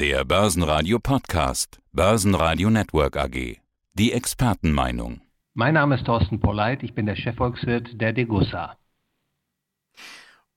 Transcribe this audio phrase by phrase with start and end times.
[0.00, 1.80] Der Börsenradio Podcast.
[1.92, 3.56] Börsenradio Network AG.
[3.94, 5.22] Die Expertenmeinung.
[5.54, 8.76] Mein Name ist Thorsten Polleit, ich bin der Chefvolkswirt der Degussa.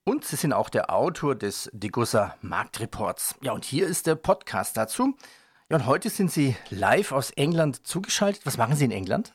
[0.03, 3.39] Und Sie sind auch der Autor des Degussa Marktreports.
[3.41, 5.17] Ja, und hier ist der Podcast dazu.
[5.71, 8.45] Ja, und heute sind Sie live aus England zugeschaltet.
[8.45, 9.33] Was machen Sie in England?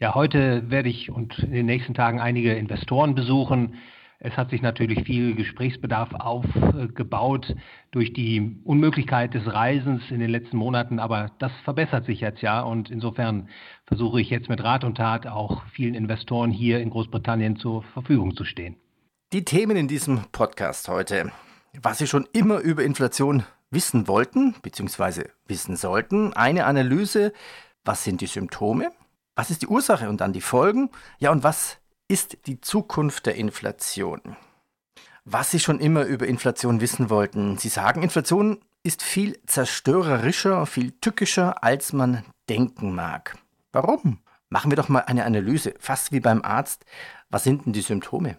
[0.00, 3.76] Ja, heute werde ich und in den nächsten Tagen einige Investoren besuchen.
[4.20, 7.54] Es hat sich natürlich viel Gesprächsbedarf aufgebaut
[7.92, 12.60] durch die Unmöglichkeit des Reisens in den letzten Monaten, aber das verbessert sich jetzt ja
[12.62, 13.48] und insofern
[13.86, 18.34] versuche ich jetzt mit Rat und Tat auch vielen Investoren hier in Großbritannien zur Verfügung
[18.34, 18.74] zu stehen.
[19.32, 21.30] Die Themen in diesem Podcast heute.
[21.80, 25.26] Was Sie schon immer über Inflation wissen wollten bzw.
[25.46, 26.32] wissen sollten.
[26.32, 27.32] Eine Analyse,
[27.84, 28.90] was sind die Symptome?
[29.36, 30.90] Was ist die Ursache und dann die Folgen?
[31.20, 31.78] Ja, und was
[32.08, 34.20] ist die Zukunft der Inflation?
[35.24, 37.58] Was Sie schon immer über Inflation wissen wollten.
[37.58, 43.36] Sie sagen, Inflation ist viel zerstörerischer, viel tückischer, als man denken mag.
[43.72, 44.20] Warum?
[44.48, 46.86] Machen wir doch mal eine Analyse, fast wie beim Arzt.
[47.28, 48.38] Was sind denn die Symptome?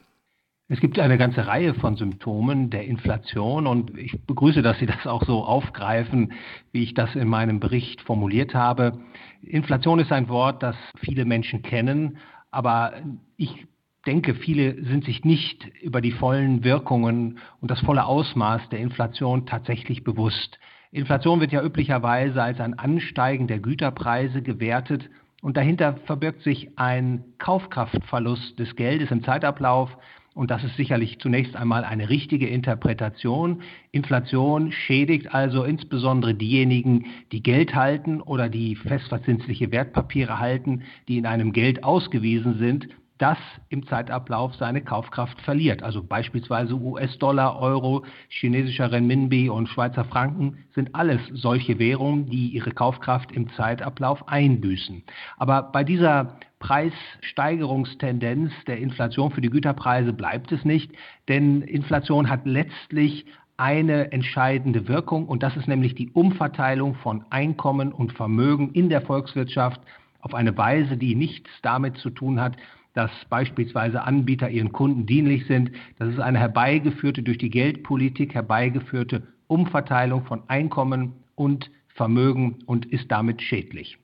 [0.67, 5.05] Es gibt eine ganze Reihe von Symptomen der Inflation und ich begrüße, dass Sie das
[5.05, 6.33] auch so aufgreifen,
[6.71, 8.99] wie ich das in meinem Bericht formuliert habe.
[9.41, 12.17] Inflation ist ein Wort, das viele Menschen kennen,
[12.51, 12.93] aber
[13.37, 13.67] ich
[14.05, 19.45] denke, viele sind sich nicht über die vollen Wirkungen und das volle Ausmaß der Inflation
[19.45, 20.59] tatsächlich bewusst.
[20.91, 25.09] Inflation wird ja üblicherweise als ein Ansteigen der Güterpreise gewertet
[25.41, 29.95] und dahinter verbirgt sich ein Kaufkraftverlust des Geldes im Zeitablauf
[30.39, 33.61] und das ist sicherlich zunächst einmal eine richtige Interpretation.
[33.91, 41.25] Inflation schädigt also insbesondere diejenigen, die Geld halten oder die festverzinsliche Wertpapiere halten, die in
[41.25, 42.87] einem Geld ausgewiesen sind,
[43.19, 45.83] das im Zeitablauf seine Kaufkraft verliert.
[45.83, 52.71] Also beispielsweise US-Dollar, Euro, chinesischer Renminbi und Schweizer Franken sind alles solche Währungen, die ihre
[52.71, 55.03] Kaufkraft im Zeitablauf einbüßen.
[55.37, 60.91] Aber bei dieser Preissteigerungstendenz der Inflation für die Güterpreise bleibt es nicht,
[61.27, 63.25] denn Inflation hat letztlich
[63.57, 69.01] eine entscheidende Wirkung und das ist nämlich die Umverteilung von Einkommen und Vermögen in der
[69.01, 69.81] Volkswirtschaft
[70.21, 72.55] auf eine Weise, die nichts damit zu tun hat,
[72.99, 75.71] dass beispielsweise Anbieter ihren Kunden dienlich sind.
[75.99, 83.09] Das ist eine herbeigeführte, durch die Geldpolitik herbeigeführte Umverteilung von Einkommen und Vermögen und ist
[83.09, 83.99] damit schädlich.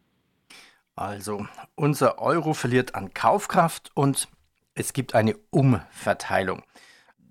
[0.95, 1.45] Also,
[1.75, 4.29] unser Euro verliert an Kaufkraft und
[4.75, 6.63] es gibt eine Umverteilung.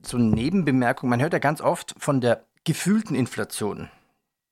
[0.03, 3.89] Zur Nebenbemerkung, man hört ja ganz oft von der gefühlten Inflation.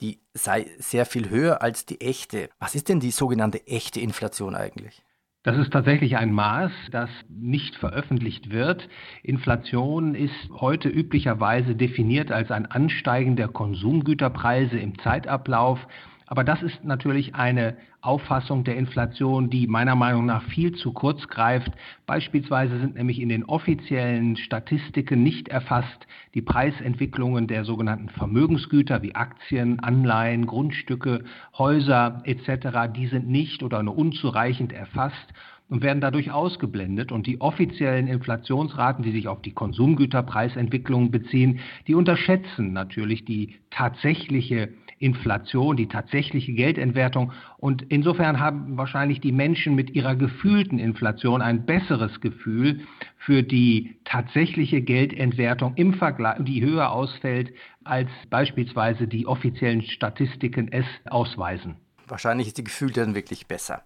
[0.00, 2.48] Die sei sehr viel höher als die echte.
[2.58, 5.04] Was ist denn die sogenannte echte Inflation eigentlich?
[5.44, 8.88] Das ist tatsächlich ein Maß, das nicht veröffentlicht wird.
[9.25, 15.81] Inflation ist heute üblicherweise definiert als ein Ansteigen der Konsumgüterpreise im Zeitablauf.
[16.26, 21.28] Aber das ist natürlich eine Auffassung der Inflation, die meiner Meinung nach viel zu kurz
[21.28, 21.70] greift.
[22.06, 29.14] Beispielsweise sind nämlich in den offiziellen Statistiken nicht erfasst die Preisentwicklungen der sogenannten Vermögensgüter wie
[29.14, 31.24] Aktien, Anleihen, Grundstücke,
[31.56, 32.92] Häuser etc.
[32.94, 35.32] Die sind nicht oder nur unzureichend erfasst
[35.68, 37.12] und werden dadurch ausgeblendet.
[37.12, 44.70] Und die offiziellen Inflationsraten, die sich auf die Konsumgüterpreisentwicklung beziehen, die unterschätzen natürlich die tatsächliche
[45.02, 47.32] Inflation, die tatsächliche Geldentwertung.
[47.58, 52.80] Und insofern haben wahrscheinlich die Menschen mit ihrer gefühlten Inflation ein besseres Gefühl
[53.18, 57.52] für die tatsächliche Geldentwertung im Vergleich, die höher ausfällt,
[57.84, 61.76] als beispielsweise die offiziellen Statistiken es ausweisen.
[62.06, 63.82] Wahrscheinlich ist die Gefühl dann wirklich besser.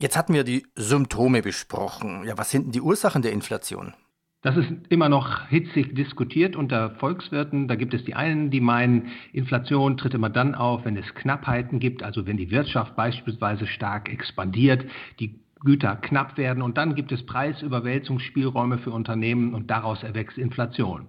[0.00, 2.24] Jetzt hatten wir die Symptome besprochen.
[2.24, 3.94] Ja, was sind denn die Ursachen der Inflation?
[4.42, 7.68] Das ist immer noch hitzig diskutiert unter Volkswirten.
[7.68, 11.78] Da gibt es die einen, die meinen, Inflation tritt immer dann auf, wenn es Knappheiten
[11.78, 14.84] gibt, also wenn die Wirtschaft beispielsweise stark expandiert,
[15.20, 21.06] die Güter knapp werden und dann gibt es Preisüberwälzungsspielräume für Unternehmen und daraus erwächst Inflation.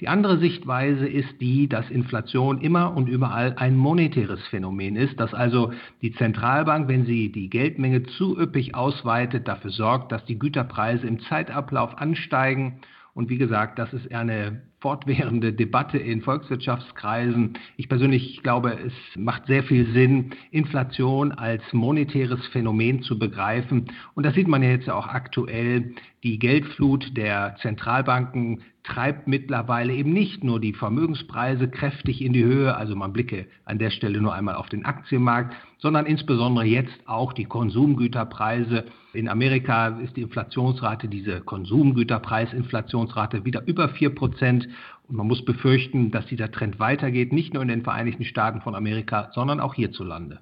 [0.00, 5.32] Die andere Sichtweise ist die, dass Inflation immer und überall ein monetäres Phänomen ist, dass
[5.32, 5.72] also
[6.02, 11.20] die Zentralbank, wenn sie die Geldmenge zu üppig ausweitet, dafür sorgt, dass die Güterpreise im
[11.20, 12.80] Zeitablauf ansteigen
[13.14, 17.54] und wie gesagt, das ist eine fortwährende Debatte in Volkswirtschaftskreisen.
[17.78, 23.86] Ich persönlich glaube, es macht sehr viel Sinn, Inflation als monetäres Phänomen zu begreifen.
[24.14, 25.94] Und das sieht man ja jetzt auch aktuell.
[26.22, 32.76] Die Geldflut der Zentralbanken treibt mittlerweile eben nicht nur die Vermögenspreise kräftig in die Höhe,
[32.76, 37.32] also man blicke an der Stelle nur einmal auf den Aktienmarkt, sondern insbesondere jetzt auch
[37.32, 38.84] die Konsumgüterpreise.
[39.14, 44.68] In Amerika ist die Inflationsrate, diese Konsumgüterpreisinflationsrate wieder über vier Prozent
[45.08, 48.74] Und man muss befürchten, dass dieser Trend weitergeht, nicht nur in den Vereinigten Staaten von
[48.74, 50.40] Amerika, sondern auch hierzulande.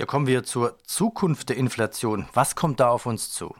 [0.00, 2.26] Ja, kommen wir zur Zukunft der Inflation.
[2.34, 3.54] Was kommt da auf uns zu?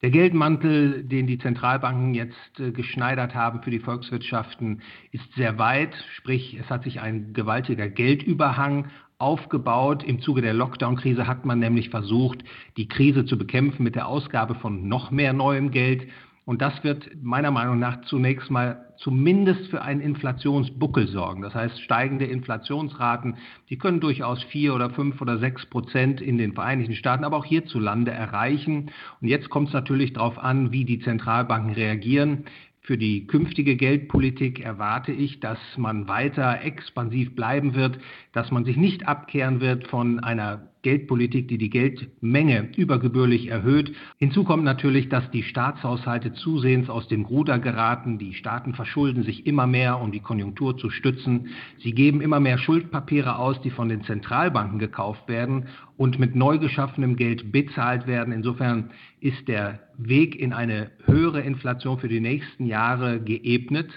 [0.00, 5.92] Der Geldmantel, den die Zentralbanken jetzt äh, geschneidert haben für die Volkswirtschaften, ist sehr weit.
[6.14, 10.04] Sprich, es hat sich ein gewaltiger Geldüberhang aufgebaut.
[10.04, 12.44] Im Zuge der Lockdown-Krise hat man nämlich versucht,
[12.76, 16.08] die Krise zu bekämpfen mit der Ausgabe von noch mehr neuem Geld.
[16.48, 21.42] Und das wird meiner Meinung nach zunächst mal zumindest für einen Inflationsbuckel sorgen.
[21.42, 23.36] Das heißt, steigende Inflationsraten,
[23.68, 27.44] die können durchaus vier oder fünf oder sechs Prozent in den Vereinigten Staaten, aber auch
[27.44, 28.90] hierzulande erreichen.
[29.20, 32.46] Und jetzt kommt es natürlich darauf an, wie die Zentralbanken reagieren.
[32.80, 37.98] Für die künftige Geldpolitik erwarte ich, dass man weiter expansiv bleiben wird,
[38.32, 43.94] dass man sich nicht abkehren wird von einer Geldpolitik, die die Geldmenge übergebührlich erhöht.
[44.18, 48.18] Hinzu kommt natürlich, dass die Staatshaushalte zusehends aus dem Ruder geraten.
[48.18, 51.48] Die Staaten verschulden sich immer mehr, um die Konjunktur zu stützen.
[51.78, 55.66] Sie geben immer mehr Schuldpapiere aus, die von den Zentralbanken gekauft werden
[55.96, 58.32] und mit neu geschaffenem Geld bezahlt werden.
[58.32, 58.90] Insofern
[59.20, 63.88] ist der Weg in eine höhere Inflation für die nächsten Jahre geebnet.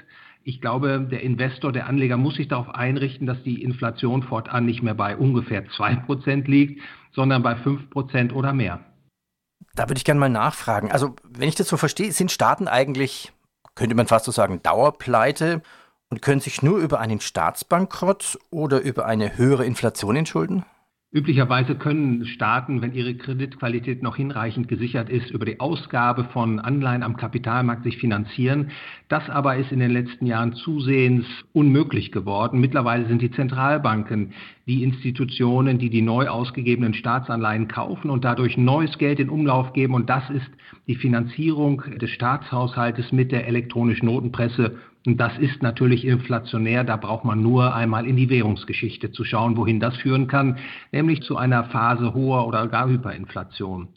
[0.43, 4.81] Ich glaube, der Investor, der Anleger muss sich darauf einrichten, dass die Inflation fortan nicht
[4.81, 6.81] mehr bei ungefähr 2% liegt,
[7.13, 8.79] sondern bei 5% oder mehr.
[9.75, 10.91] Da würde ich gerne mal nachfragen.
[10.91, 13.31] Also, wenn ich das so verstehe, sind Staaten eigentlich,
[13.75, 15.61] könnte man fast so sagen, Dauerpleite
[16.09, 20.65] und können sich nur über einen Staatsbankrott oder über eine höhere Inflation entschulden?
[21.13, 27.03] Üblicherweise können Staaten, wenn ihre Kreditqualität noch hinreichend gesichert ist, über die Ausgabe von Anleihen
[27.03, 28.71] am Kapitalmarkt sich finanzieren.
[29.09, 32.61] Das aber ist in den letzten Jahren zusehends unmöglich geworden.
[32.61, 34.31] Mittlerweile sind die Zentralbanken
[34.67, 39.95] die Institutionen, die die neu ausgegebenen Staatsanleihen kaufen und dadurch neues Geld in Umlauf geben.
[39.95, 40.49] Und das ist
[40.87, 46.83] die Finanzierung des Staatshaushaltes mit der elektronischen Notenpresse und das ist natürlich inflationär.
[46.83, 50.57] Da braucht man nur einmal in die Währungsgeschichte zu schauen, wohin das führen kann,
[50.91, 53.87] nämlich zu einer Phase hoher oder gar Hyperinflation.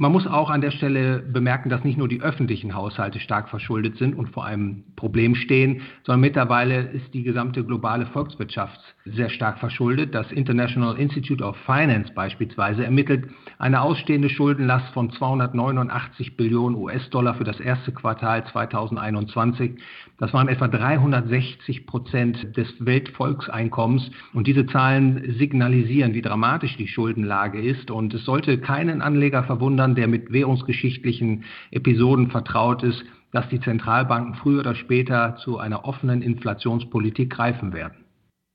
[0.00, 3.96] Man muss auch an der Stelle bemerken, dass nicht nur die öffentlichen Haushalte stark verschuldet
[3.96, 9.58] sind und vor einem Problem stehen, sondern mittlerweile ist die gesamte globale Volkswirtschaft sehr stark
[9.58, 10.14] verschuldet.
[10.14, 13.28] Das International Institute of Finance beispielsweise ermittelt
[13.58, 19.80] eine ausstehende Schuldenlast von 289 Billionen US-Dollar für das erste Quartal 2021.
[20.18, 24.10] Das waren etwa 360 Prozent des Weltvolkseinkommens.
[24.32, 27.90] Und diese Zahlen signalisieren, wie dramatisch die Schuldenlage ist.
[27.90, 34.34] Und es sollte keinen Anleger verwundern, der mit währungsgeschichtlichen Episoden vertraut ist, dass die Zentralbanken
[34.34, 38.04] früher oder später zu einer offenen Inflationspolitik greifen werden.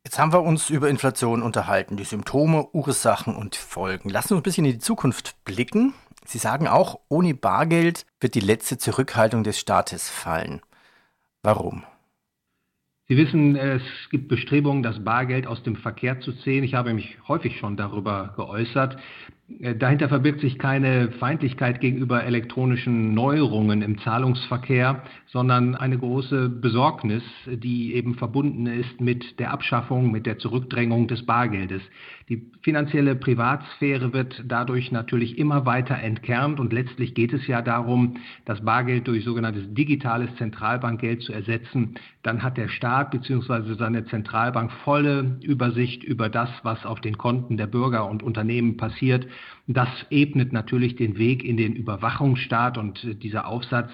[0.05, 4.09] Jetzt haben wir uns über Inflation unterhalten, die Symptome, Ursachen und Folgen.
[4.09, 5.93] Lassen wir uns ein bisschen in die Zukunft blicken.
[6.25, 10.61] Sie sagen auch, ohne Bargeld wird die letzte Zurückhaltung des Staates fallen.
[11.41, 11.83] Warum?
[13.09, 16.63] Sie wissen, es gibt Bestrebungen, das Bargeld aus dem Verkehr zu ziehen.
[16.63, 18.97] Ich habe mich häufig schon darüber geäußert.
[19.59, 27.23] Äh, dahinter verbirgt sich keine Feindlichkeit gegenüber elektronischen Neuerungen im Zahlungsverkehr, sondern eine große Besorgnis,
[27.45, 31.81] die eben verbunden ist mit der Abschaffung, mit der Zurückdrängung des Bargeldes.
[32.29, 38.17] Die finanzielle Privatsphäre wird dadurch natürlich immer weiter entkernt und letztlich geht es ja darum,
[38.45, 41.95] das Bargeld durch sogenanntes digitales Zentralbankgeld zu ersetzen.
[42.21, 43.73] Dann hat der Staat bzw.
[43.73, 49.27] seine Zentralbank volle Übersicht über das, was auf den Konten der Bürger und Unternehmen passiert.
[49.67, 53.91] Das ebnet natürlich den Weg in den Überwachungsstaat und dieser Aufsatz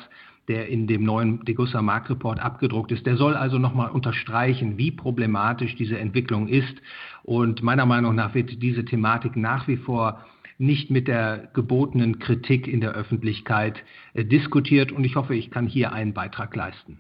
[0.50, 3.06] der in dem neuen Degussa Marktreport abgedruckt ist.
[3.06, 6.76] Der soll also nochmal unterstreichen, wie problematisch diese Entwicklung ist.
[7.24, 10.26] Und meiner Meinung nach wird diese Thematik nach wie vor
[10.58, 14.92] nicht mit der gebotenen Kritik in der Öffentlichkeit äh, diskutiert.
[14.92, 17.00] Und ich hoffe, ich kann hier einen Beitrag leisten.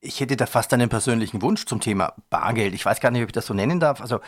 [0.00, 2.72] Ich hätte da fast einen persönlichen Wunsch zum Thema Bargeld.
[2.72, 4.00] Ich weiß gar nicht, ob ich das so nennen darf.
[4.00, 4.20] Also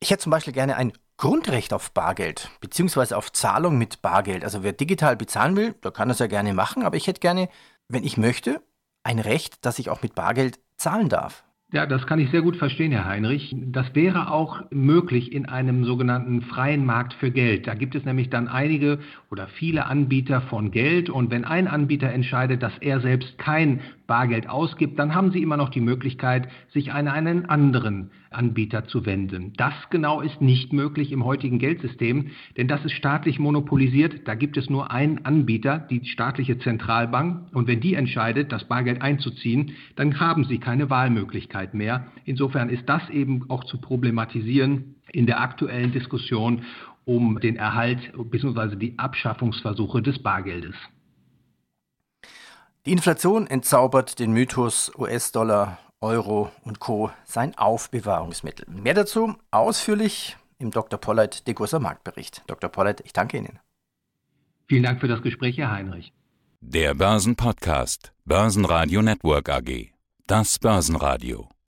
[0.00, 4.44] ich hätte zum Beispiel gerne ein Grundrecht auf Bargeld, beziehungsweise auf Zahlung mit Bargeld.
[4.44, 7.48] Also wer digital bezahlen will, der kann das ja gerne machen, aber ich hätte gerne,
[7.88, 8.60] wenn ich möchte,
[9.02, 11.44] ein Recht, dass ich auch mit Bargeld zahlen darf.
[11.70, 13.54] Ja, das kann ich sehr gut verstehen, Herr Heinrich.
[13.58, 17.66] Das wäre auch möglich in einem sogenannten freien Markt für Geld.
[17.66, 21.10] Da gibt es nämlich dann einige oder viele Anbieter von Geld.
[21.10, 25.56] Und wenn ein Anbieter entscheidet, dass er selbst kein Bargeld ausgibt, dann haben Sie immer
[25.56, 29.52] noch die Möglichkeit, sich an einen anderen Anbieter zu wenden.
[29.56, 34.26] Das genau ist nicht möglich im heutigen Geldsystem, denn das ist staatlich monopolisiert.
[34.26, 37.54] Da gibt es nur einen Anbieter, die staatliche Zentralbank.
[37.54, 42.06] Und wenn die entscheidet, das Bargeld einzuziehen, dann haben Sie keine Wahlmöglichkeit mehr.
[42.24, 46.62] Insofern ist das eben auch zu problematisieren in der aktuellen Diskussion
[47.04, 48.76] um den Erhalt bzw.
[48.76, 50.74] die Abschaffungsversuche des Bargeldes.
[52.88, 57.10] Die Inflation entzaubert den Mythos US-Dollar, Euro und Co.
[57.26, 58.64] sein Aufbewahrungsmittel.
[58.66, 60.98] Mehr dazu ausführlich im Dr.
[60.98, 62.44] Polleit Degussa Marktbericht.
[62.46, 62.70] Dr.
[62.70, 63.58] Polleit, ich danke Ihnen.
[64.68, 66.14] Vielen Dank für das Gespräch, Herr Heinrich.
[66.62, 69.90] Der Börsenpodcast, Börsenradio Network AG.
[70.26, 71.50] Das Börsenradio.